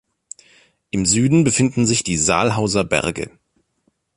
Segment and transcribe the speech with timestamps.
[0.89, 3.29] Im Süden befinden sich die Saalhauser Berge.